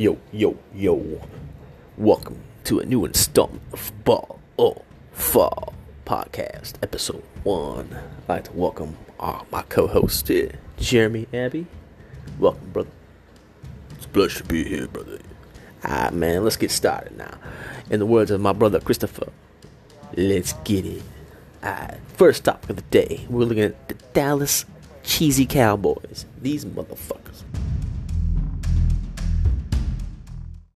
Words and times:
Yo, 0.00 0.16
yo, 0.32 0.56
yo. 0.74 1.20
Welcome 1.98 2.38
to 2.64 2.78
a 2.80 2.86
new 2.86 3.04
installment 3.04 3.60
of 3.74 3.92
Ball 4.02 4.40
or 4.56 4.80
Fall 5.12 5.74
Podcast, 6.06 6.76
Episode 6.82 7.22
1. 7.42 7.88
I'd 7.92 8.26
like 8.26 8.44
to 8.44 8.52
welcome 8.52 8.96
uh, 9.18 9.42
my 9.52 9.60
co 9.60 9.86
host 9.86 10.30
uh, 10.30 10.56
Jeremy 10.78 11.26
Abbey. 11.34 11.66
Welcome, 12.38 12.70
brother. 12.70 12.88
It's 13.90 14.06
a 14.06 14.08
pleasure 14.08 14.38
to 14.38 14.44
be 14.44 14.64
here, 14.64 14.86
brother. 14.86 15.18
Alright, 15.84 16.14
man, 16.14 16.44
let's 16.44 16.56
get 16.56 16.70
started 16.70 17.18
now. 17.18 17.36
In 17.90 18.00
the 18.00 18.06
words 18.06 18.30
of 18.30 18.40
my 18.40 18.54
brother 18.54 18.80
Christopher, 18.80 19.30
let's 20.16 20.54
get 20.64 20.86
it. 20.86 21.02
Alright, 21.62 21.98
first 22.14 22.44
topic 22.44 22.70
of 22.70 22.76
the 22.76 22.82
day, 22.90 23.26
we're 23.28 23.44
looking 23.44 23.64
at 23.64 23.88
the 23.88 23.96
Dallas 24.14 24.64
Cheesy 25.02 25.44
Cowboys. 25.44 26.24
These 26.40 26.64
motherfuckers 26.64 27.42